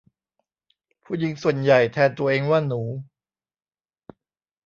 [1.03, 2.81] ผู้หญิงส่วนใหญ่แทนตัวเองว่าหนู